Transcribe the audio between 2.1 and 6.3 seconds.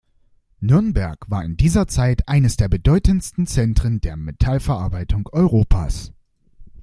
eines der bedeutendsten Zentren der Metallverarbeitung Europas.